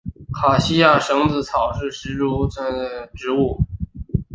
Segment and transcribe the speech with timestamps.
[0.33, 3.59] 卡西亚蝇子草是石竹科蝇子草属的植物。